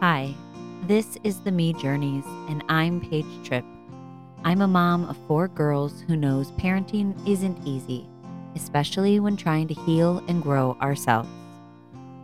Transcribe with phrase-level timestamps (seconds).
[0.00, 0.34] Hi,
[0.86, 3.66] this is the Me Journeys, and I'm Paige Tripp.
[4.44, 8.08] I'm a mom of four girls who knows parenting isn't easy,
[8.56, 11.28] especially when trying to heal and grow ourselves.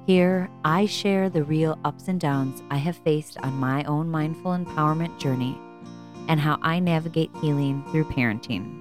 [0.06, 4.52] Here, I share the real ups and downs I have faced on my own mindful
[4.52, 5.58] empowerment journey
[6.28, 8.80] and how I navigate healing through parenting.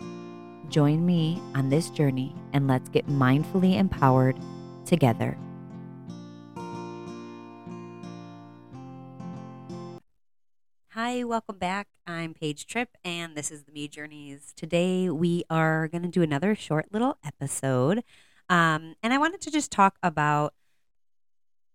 [0.70, 4.40] Join me on this journey and let's get mindfully empowered
[4.86, 5.38] together.
[11.08, 11.88] Hi, welcome back.
[12.08, 14.52] I'm Paige Tripp, and this is the Me Journeys.
[14.56, 18.04] Today, we are going to do another short little episode.
[18.50, 20.56] Um, and I wanted to just talk about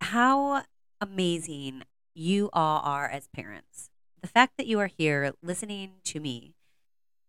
[0.01, 0.65] how
[1.01, 3.91] amazing you all are as parents.
[4.21, 6.57] The fact that you are here listening to me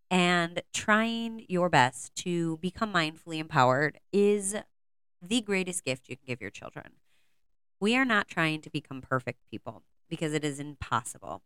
[0.09, 4.55] and trying your best to become mindfully empowered is
[5.21, 6.93] the greatest gift you can give your children.
[7.79, 11.43] We are not trying to become perfect people because it is impossible.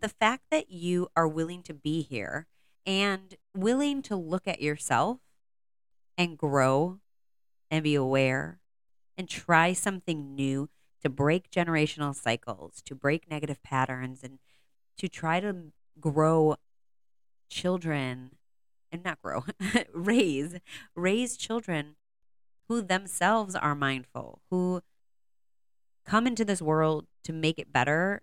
[0.00, 2.46] The fact that you are willing to be here
[2.86, 5.18] and willing to look at yourself
[6.16, 7.00] and grow
[7.70, 8.60] and be aware
[9.16, 10.70] and try something new
[11.02, 14.38] to break generational cycles, to break negative patterns, and
[14.96, 16.56] to try to grow
[17.48, 18.32] children
[18.92, 19.44] and not grow,
[19.92, 20.56] raise,
[20.94, 21.96] raise children
[22.68, 24.82] who themselves are mindful, who
[26.04, 28.22] come into this world to make it better,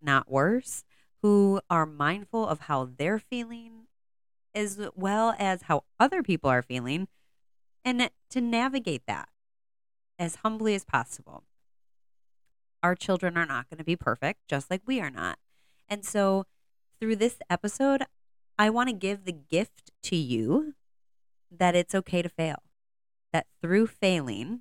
[0.00, 0.84] not worse,
[1.22, 3.86] who are mindful of how they're feeling
[4.54, 7.08] as well as how other people are feeling,
[7.84, 9.28] and to navigate that
[10.18, 11.44] as humbly as possible.
[12.82, 15.38] Our children are not going to be perfect, just like we are not.
[15.88, 16.46] And so,
[17.00, 18.04] through this episode,
[18.58, 20.74] I want to give the gift to you
[21.50, 22.62] that it's okay to fail.
[23.32, 24.60] That through failing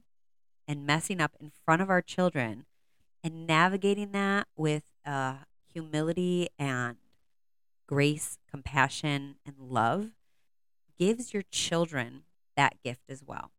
[0.68, 2.66] and messing up in front of our children
[3.24, 5.36] and navigating that with uh,
[5.74, 6.98] humility and
[7.88, 10.12] grace, compassion, and love
[10.98, 12.24] gives your children
[12.56, 13.52] that gift as well.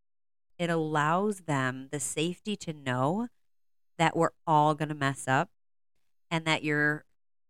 [0.59, 3.29] It allows them the safety to know
[3.99, 5.51] that we're all going to mess up
[6.31, 7.05] and that you're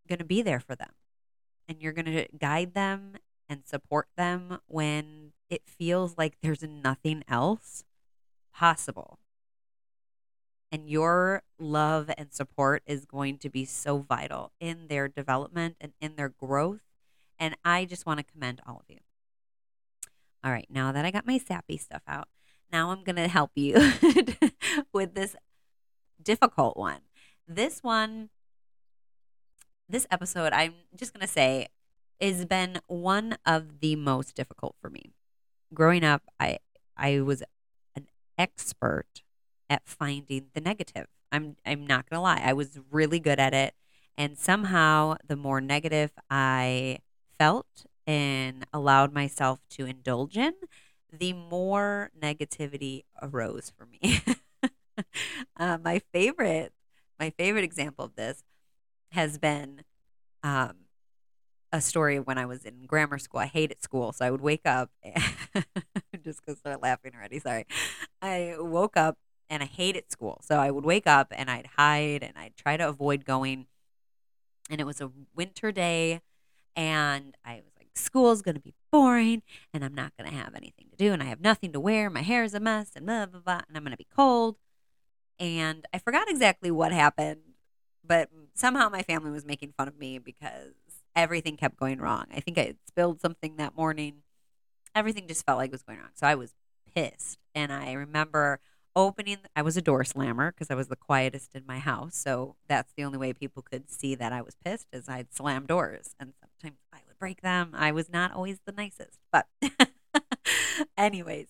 [0.08, 0.92] going to be there for them
[1.68, 3.14] and you're going to guide them
[3.48, 7.84] and support them when it feels like there's nothing else
[8.52, 9.18] possible.
[10.72, 15.92] And your love and support is going to be so vital in their development and
[16.00, 16.80] in their growth.
[17.38, 19.00] And I just want to commend all of you.
[20.42, 22.26] All right, now that I got my sappy stuff out,
[22.72, 23.74] now I'm going to help you
[24.94, 25.36] with this
[26.22, 27.00] difficult one.
[27.46, 28.30] This one,
[29.88, 31.68] this episode, I'm just going to say,
[32.20, 35.12] has been one of the most difficult for me.
[35.74, 36.58] Growing up, I
[36.96, 37.42] I was
[37.96, 38.06] an
[38.38, 39.22] expert
[39.72, 41.06] at finding the negative.
[41.30, 42.42] I'm I'm not going to lie.
[42.44, 43.74] I was really good at it
[44.16, 46.98] and somehow the more negative I
[47.38, 50.52] felt and allowed myself to indulge in,
[51.12, 54.20] the more negativity arose for me.
[55.56, 56.72] uh, my favorite,
[57.18, 58.42] my favorite example of this
[59.12, 59.82] has been
[60.42, 60.72] um,
[61.72, 63.40] a story when I was in grammar school.
[63.40, 64.90] I hated school, so I would wake up
[66.24, 67.38] just because I'm laughing already.
[67.38, 67.66] Sorry,
[68.20, 69.16] I woke up
[69.52, 72.78] and I hated school, so I would wake up and I'd hide and I'd try
[72.78, 73.66] to avoid going.
[74.70, 76.22] And it was a winter day,
[76.74, 79.42] and I was like, "School's gonna be boring,
[79.74, 82.08] and I'm not gonna have anything to do, and I have nothing to wear.
[82.08, 84.56] My hair is a mess, and blah blah blah, and I'm gonna be cold."
[85.38, 87.40] and I forgot exactly what happened,
[88.04, 90.74] but somehow my family was making fun of me because
[91.16, 92.26] everything kept going wrong.
[92.32, 94.22] I think I spilled something that morning.
[94.94, 96.10] Everything just felt like it was going wrong.
[96.14, 96.54] So I was
[96.94, 97.38] pissed.
[97.54, 98.60] And I remember
[98.94, 102.16] opening, I was a door slammer because I was the quietest in my house.
[102.16, 105.66] So that's the only way people could see that I was pissed is I'd slam
[105.66, 106.14] doors.
[106.18, 107.70] And sometimes I would break them.
[107.74, 109.18] I was not always the nicest.
[109.30, 109.46] But,
[110.96, 111.48] anyways,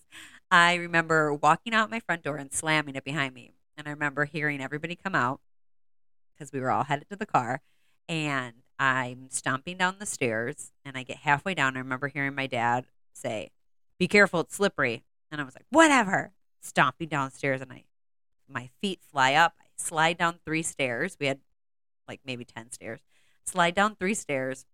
[0.51, 3.53] I remember walking out my front door and slamming it behind me.
[3.77, 5.41] And I remember hearing everybody come out
[6.33, 7.61] because we were all headed to the car.
[8.07, 11.75] And I'm stomping down the stairs and I get halfway down.
[11.75, 13.51] I remember hearing my dad say,
[13.97, 15.03] Be careful, it's slippery.
[15.31, 16.33] And I was like, Whatever.
[16.63, 17.83] Stomping downstairs and I
[18.47, 19.53] my feet fly up.
[19.59, 21.17] I slide down three stairs.
[21.19, 21.39] We had
[22.07, 22.99] like maybe 10 stairs.
[23.45, 24.65] Slide down three stairs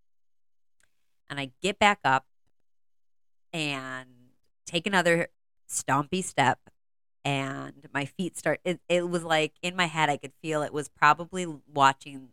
[1.29, 2.25] and I get back up
[3.51, 4.07] and
[4.65, 5.29] take another
[5.67, 6.59] stompy step
[7.25, 10.73] and my feet start it, it was like in my head i could feel it
[10.73, 12.29] was probably watching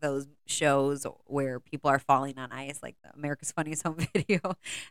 [0.00, 4.40] those shows where people are falling on ice like the america's funniest home video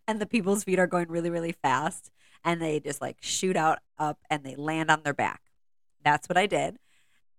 [0.08, 2.12] and the people's feet are going really really fast
[2.44, 5.42] and they just like shoot out up and they land on their back
[6.04, 6.78] that's what i did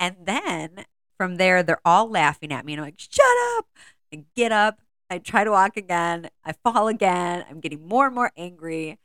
[0.00, 0.84] and then
[1.18, 2.72] from there, they're all laughing at me.
[2.72, 3.26] And I'm like, shut
[3.56, 3.66] up.
[4.12, 4.80] I get up.
[5.10, 6.30] I try to walk again.
[6.44, 7.44] I fall again.
[7.50, 8.98] I'm getting more and more angry.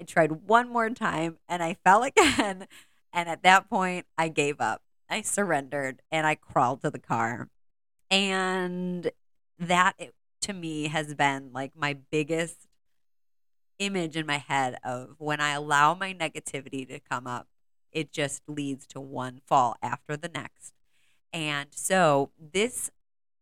[0.00, 2.66] I tried one more time and I fell again.
[3.12, 4.82] And at that point, I gave up.
[5.08, 7.48] I surrendered and I crawled to the car.
[8.12, 9.10] And
[9.58, 9.94] that
[10.42, 12.68] to me has been like my biggest
[13.78, 17.48] image in my head of when I allow my negativity to come up,
[17.90, 20.74] it just leads to one fall after the next.
[21.32, 22.90] And so this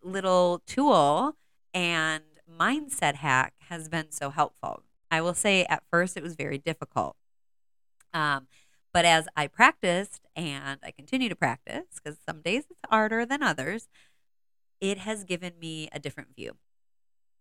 [0.03, 1.37] little tool
[1.75, 4.85] and mindset hack has been so helpful.
[5.11, 7.17] I will say at first it was very difficult.
[8.15, 8.47] Um,
[8.93, 13.43] but as I practiced and I continue to practice, because some days it's harder than
[13.43, 13.89] others,
[14.81, 16.57] it has given me a different view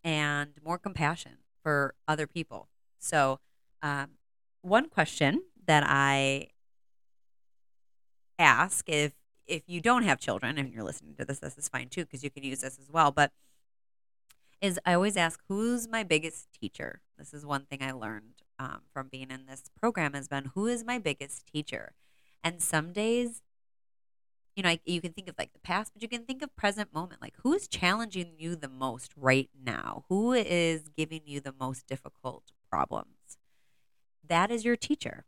[0.04, 2.70] and more compassion for other people.
[3.00, 3.40] So,
[3.82, 4.12] um,
[4.62, 6.50] one question that I
[8.38, 9.14] ask if
[9.48, 12.24] if you don't have children and you're listening to this, this is fine too because
[12.24, 13.12] you can use this as well.
[13.12, 13.32] But
[14.62, 17.02] is I always ask, who's my biggest teacher?
[17.18, 20.68] This is one thing I learned um, from being in this program has been who
[20.68, 21.94] is my biggest teacher,
[22.44, 23.42] and some days
[24.60, 26.94] you know, you can think of like the past, but you can think of present
[26.94, 27.22] moment.
[27.22, 30.04] Like who is challenging you the most right now?
[30.10, 33.38] Who is giving you the most difficult problems?
[34.28, 35.24] That is your teacher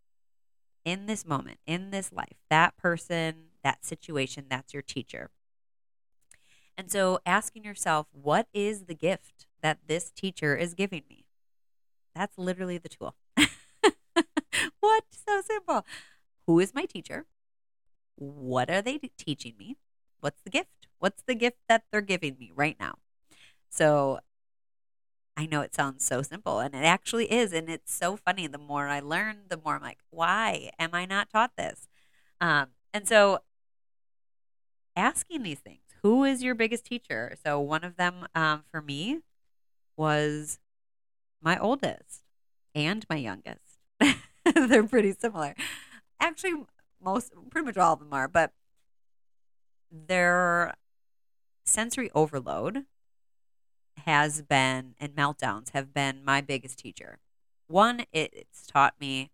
[0.83, 2.35] in this moment, in this life.
[2.49, 5.29] That person, that situation, that's your teacher.
[6.77, 11.23] And so asking yourself, what is the gift that this teacher is giving me?
[12.13, 13.15] That's literally the tool.
[14.81, 15.03] what?
[15.25, 15.85] So simple.
[16.47, 17.27] Who is my teacher?
[18.21, 19.77] What are they teaching me?
[20.19, 20.87] What's the gift?
[20.99, 22.99] What's the gift that they're giving me right now?
[23.69, 24.19] So
[25.35, 27.51] I know it sounds so simple, and it actually is.
[27.51, 28.45] And it's so funny.
[28.45, 31.87] The more I learn, the more I'm like, why am I not taught this?
[32.39, 33.39] Um, and so
[34.95, 37.35] asking these things who is your biggest teacher?
[37.43, 39.19] So one of them um, for me
[39.95, 40.59] was
[41.41, 42.23] my oldest
[42.73, 43.79] and my youngest.
[44.55, 45.55] They're pretty similar.
[46.19, 46.65] Actually,
[47.03, 48.51] most pretty much all of them are, but
[49.91, 50.73] their
[51.65, 52.85] sensory overload
[54.05, 57.19] has been and meltdowns have been my biggest teacher.
[57.67, 59.31] One, it's taught me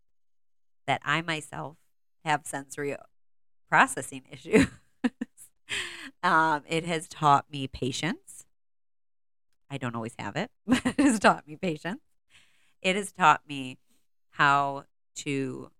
[0.86, 1.78] that I myself
[2.26, 2.96] have sensory
[3.70, 4.68] processing issues.
[6.24, 8.46] um, it has taught me patience.
[9.70, 12.02] I don't always have it, but it has taught me patience.
[12.82, 13.78] It has taught me
[14.32, 14.86] how
[15.16, 15.72] to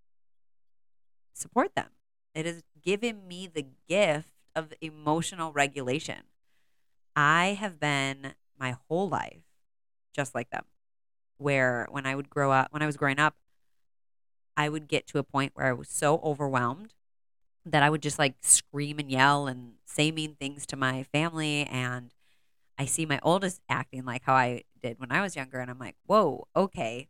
[1.38, 1.90] support them.
[2.34, 6.24] It has given me the gift of emotional regulation.
[7.16, 9.44] I have been my whole life
[10.14, 10.66] just like them,
[11.38, 13.36] where when I would grow up, when I was growing up,
[14.56, 16.94] I would get to a point where I was so overwhelmed
[17.66, 21.66] that I would just like scream and yell and say mean things to my family.
[21.66, 22.12] And
[22.80, 25.60] I see my oldest acting like how I did when I was younger.
[25.60, 27.10] And I'm like, whoa, okay,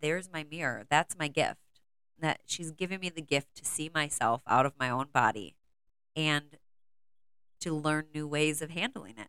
[0.00, 0.84] there's my mirror.
[0.90, 1.60] That's my gift
[2.20, 5.54] that she's given me the gift to see myself out of my own body
[6.16, 6.58] and
[7.60, 9.28] to learn new ways of handling it.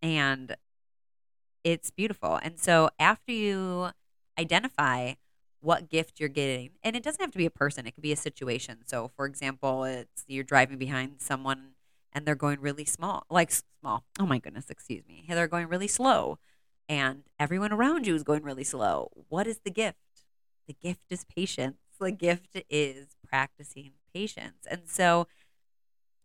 [0.00, 0.56] And
[1.64, 2.38] it's beautiful.
[2.42, 3.90] And so after you
[4.38, 5.14] identify
[5.60, 8.12] what gift you're getting, and it doesn't have to be a person, it could be
[8.12, 8.78] a situation.
[8.86, 11.72] So for example, it's you're driving behind someone
[12.12, 14.04] and they're going really small, like small.
[14.18, 15.24] Oh my goodness, excuse me.
[15.28, 16.38] They're going really slow
[16.88, 19.10] and everyone around you is going really slow.
[19.28, 19.98] What is the gift?
[20.68, 21.78] The gift is patience.
[21.98, 24.66] The gift is practicing patience.
[24.70, 25.26] And so,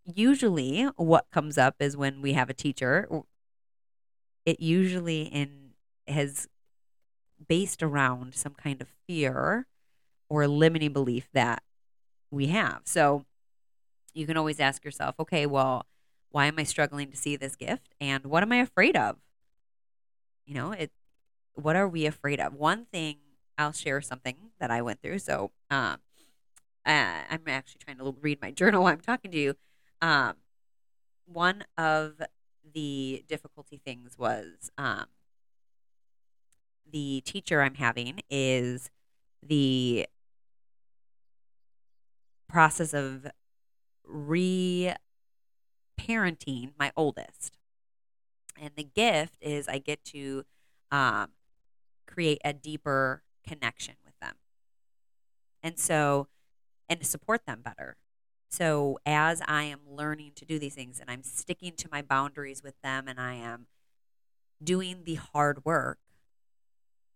[0.05, 3.07] usually, what comes up is when we have a teacher,
[4.45, 5.71] it usually in
[6.07, 6.47] has
[7.47, 9.65] based around some kind of fear
[10.29, 11.63] or limiting belief that
[12.29, 12.81] we have.
[12.83, 13.25] So,
[14.13, 15.88] you can always ask yourself, okay, well,
[16.29, 17.95] why am I struggling to see this gift?
[18.00, 19.17] And what am I afraid of?
[20.45, 20.91] You know, it
[21.55, 22.53] what are we afraid of?
[22.53, 23.17] One thing
[23.57, 25.19] I'll share something that I went through.
[25.19, 25.98] So, um,
[26.86, 29.55] uh, I'm actually trying to read my journal while I'm talking to you.
[30.01, 30.36] Um,
[31.25, 32.22] one of
[32.74, 35.05] the difficulty things was um,
[36.91, 38.89] the teacher I'm having is
[39.41, 40.07] the
[42.48, 43.27] process of
[44.05, 44.93] re
[46.00, 47.57] parenting my oldest.
[48.60, 50.43] And the gift is I get to
[50.91, 51.29] um,
[52.05, 54.35] create a deeper connection with them.
[55.62, 56.27] And so,
[56.89, 57.97] and support them better.
[58.50, 62.62] So, as I am learning to do these things and I'm sticking to my boundaries
[62.62, 63.67] with them and I am
[64.63, 65.97] doing the hard work,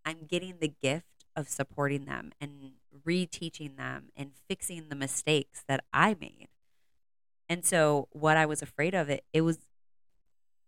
[0.03, 2.72] I'm getting the gift of supporting them and
[3.05, 6.48] reteaching them and fixing the mistakes that I made.
[7.50, 9.60] And so what I was afraid of it, it was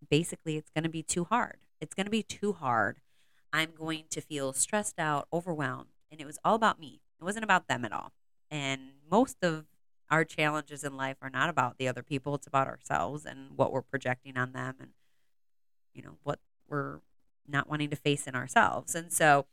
[0.08, 1.58] basically it's going to be too hard.
[1.82, 2.98] It's going to be too hard.
[3.52, 5.90] I'm going to feel stressed out, overwhelmed.
[6.12, 7.02] And it was all about me.
[7.20, 8.14] It wasn't about them at all.
[8.50, 9.66] And most of
[10.10, 13.72] our challenges in life are not about the other people, it's about ourselves and what
[13.72, 14.90] we're projecting on them and
[15.94, 17.00] you know what we're
[17.48, 18.96] not wanting to face in ourselves.
[18.96, 19.46] And so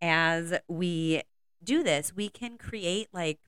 [0.00, 1.22] as we
[1.62, 3.38] do this, we can create like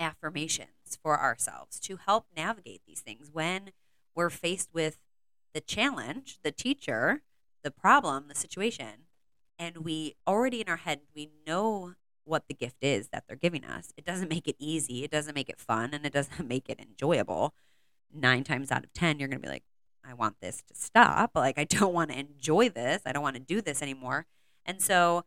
[0.00, 3.70] affirmations for ourselves to help navigate these things when
[4.14, 4.98] we're faced with
[5.54, 7.22] the challenge, the teacher,
[7.62, 9.06] the problem, the situation,
[9.58, 13.64] and we already in our head, we know what the gift is that they're giving
[13.64, 13.92] us.
[13.96, 16.80] It doesn't make it easy, it doesn't make it fun, and it doesn't make it
[16.80, 17.54] enjoyable.
[18.14, 19.64] Nine times out of 10, you're going to be like,
[20.04, 21.32] I want this to stop.
[21.36, 23.02] Like, I don't want to enjoy this.
[23.06, 24.26] I don't want to do this anymore.
[24.64, 25.24] And so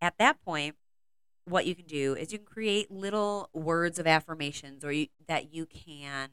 [0.00, 0.76] at that point,
[1.44, 5.54] what you can do is you can create little words of affirmations or you, that
[5.54, 6.28] you can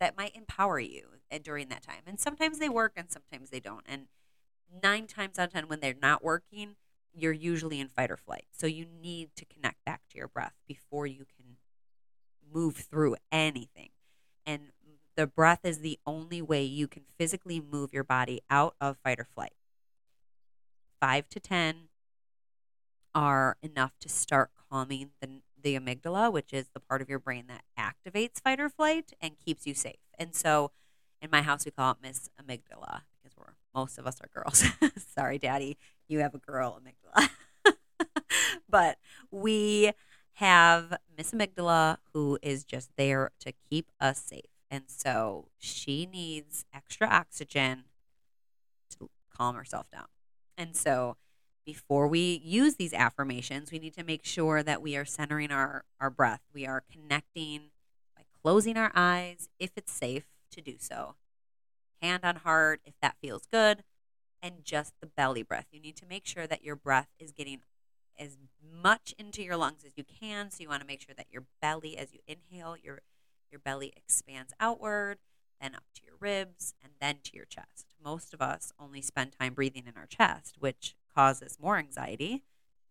[0.00, 2.02] that might empower you uh, during that time.
[2.06, 3.84] And sometimes they work and sometimes they don't.
[3.86, 4.06] And
[4.82, 6.76] nine times out of 10, when they're not working,
[7.14, 8.46] you're usually in fight or flight.
[8.52, 11.56] So you need to connect back to your breath before you can
[12.52, 13.90] move through anything.
[14.46, 14.72] And
[15.16, 19.18] the breath is the only way you can physically move your body out of fight
[19.18, 19.52] or flight.
[21.00, 21.88] Five to 10
[23.14, 27.46] are enough to start calming the, the amygdala, which is the part of your brain
[27.48, 29.98] that activates fight or flight and keeps you safe.
[30.18, 30.70] And so
[31.20, 33.02] in my house, we call it Miss Amygdala
[33.78, 34.64] most of us are girls.
[35.14, 37.28] Sorry, Daddy, you have a girl amygdala.
[38.68, 38.98] but
[39.30, 39.92] we
[40.32, 44.50] have Miss Amygdala who is just there to keep us safe.
[44.68, 47.84] And so she needs extra oxygen
[48.98, 50.06] to calm herself down.
[50.56, 51.16] And so
[51.64, 55.84] before we use these affirmations, we need to make sure that we are centering our,
[56.00, 56.40] our breath.
[56.52, 57.70] We are connecting
[58.16, 61.14] by closing our eyes if it's safe to do so.
[62.02, 63.82] Hand on heart if that feels good,
[64.42, 65.66] and just the belly breath.
[65.72, 67.60] You need to make sure that your breath is getting
[68.18, 70.50] as much into your lungs as you can.
[70.50, 73.00] So you want to make sure that your belly, as you inhale, your
[73.50, 75.18] your belly expands outward,
[75.60, 77.94] then up to your ribs, and then to your chest.
[78.02, 82.42] Most of us only spend time breathing in our chest, which causes more anxiety,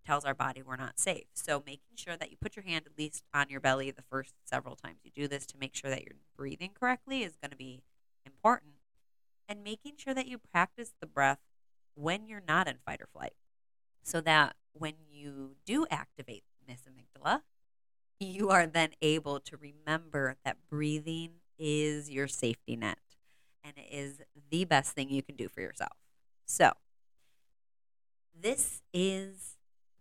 [0.06, 1.28] tells our body we're not safe.
[1.34, 4.34] So making sure that you put your hand at least on your belly the first
[4.46, 7.58] several times you do this to make sure that you're breathing correctly is going to
[7.58, 7.84] be
[8.26, 8.77] important.
[9.48, 11.40] And making sure that you practice the breath
[11.96, 13.34] when you're not in fight or flight.
[14.04, 17.42] So that when you do activate Miss Amygdala,
[18.20, 23.00] you are then able to remember that breathing is your safety net
[23.64, 25.98] and it is the best thing you can do for yourself.
[26.46, 26.72] So,
[28.40, 29.58] this is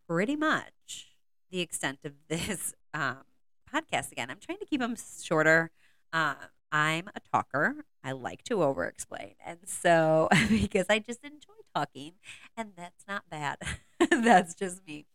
[0.07, 1.09] pretty much
[1.51, 3.25] the extent of this um,
[3.73, 4.13] podcast.
[4.13, 5.71] Again, I'm trying to keep them shorter.
[6.13, 6.35] Uh,
[6.73, 7.85] I'm a talker.
[8.03, 9.35] I like to over explain.
[9.45, 12.13] And so, because I just enjoy talking,
[12.57, 13.59] and that's not bad.
[14.11, 15.07] that's just me.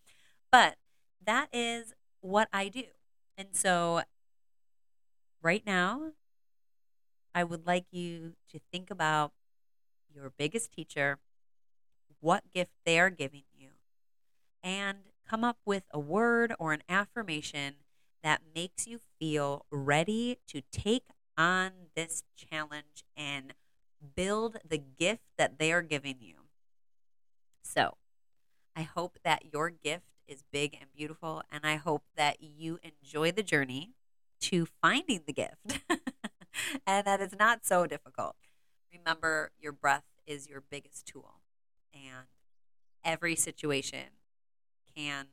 [0.52, 0.76] But
[1.26, 2.84] that is what I do.
[3.38, 4.02] And so,
[5.42, 6.12] right now,
[7.34, 9.32] I would like you to think about
[10.14, 11.20] your biggest teacher
[12.20, 13.70] what gift they are giving you,
[14.64, 17.76] and come up with a word or an affirmation
[18.24, 21.06] that makes you feel ready to take
[21.38, 23.54] on this challenge and
[24.16, 26.36] build the gift that they are giving you.
[27.64, 27.98] So,
[28.76, 33.32] I hope that your gift is big and beautiful, and I hope that you enjoy
[33.32, 33.92] the journey
[34.42, 35.80] to finding the gift
[36.88, 38.36] and that it's not so difficult.
[38.92, 41.42] Remember, your breath is your biggest tool
[41.94, 42.28] and
[43.04, 44.08] every situation
[44.96, 45.28] can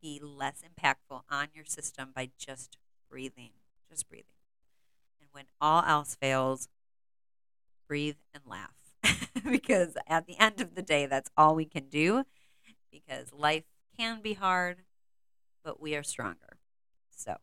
[0.00, 2.76] be less impactful on your system by just
[3.10, 3.50] breathing,
[3.88, 4.26] just breathing.
[5.36, 6.70] When all else fails,
[7.86, 8.70] breathe and laugh.
[9.50, 12.24] because at the end of the day, that's all we can do
[12.90, 13.64] because life
[13.98, 14.78] can be hard,
[15.62, 16.56] but we are stronger.
[17.14, 17.36] So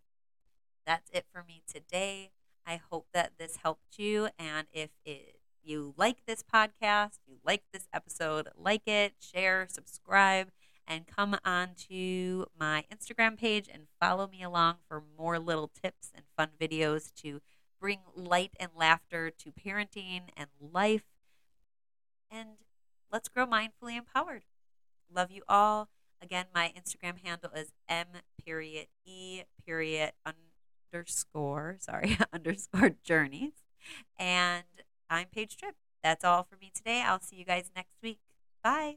[0.87, 2.31] that's it for me today.
[2.65, 4.29] I hope that this helped you.
[4.39, 10.49] And if it you like this podcast, you like this episode, like it, share, subscribe,
[10.87, 16.11] and come on to my Instagram page and follow me along for more little tips
[16.15, 17.39] and fun videos to
[17.83, 21.03] bring light and laughter to parenting and life.
[22.31, 22.51] And
[23.11, 24.43] let's grow mindfully empowered.
[25.13, 25.89] Love you all.
[26.21, 28.07] Again, my Instagram handle is M
[28.43, 30.13] period E period
[30.93, 33.51] underscore, sorry, underscore journeys.
[34.17, 34.63] And
[35.09, 35.75] I'm Paige Tripp.
[36.01, 37.03] That's all for me today.
[37.05, 38.19] I'll see you guys next week.
[38.63, 38.95] Bye.